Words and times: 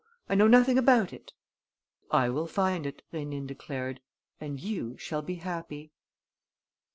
I 0.27 0.33
know 0.33 0.47
nothing 0.47 0.79
about 0.79 1.13
it...." 1.13 1.31
"I 2.09 2.27
will 2.29 2.47
find 2.47 2.87
it," 2.87 3.03
Rénine 3.13 3.45
declared, 3.45 4.01
"and 4.39 4.59
you 4.59 4.97
shall 4.97 5.21
be 5.21 5.35
happy." 5.35 5.91